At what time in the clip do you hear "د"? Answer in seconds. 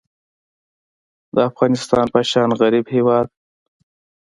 1.35-1.37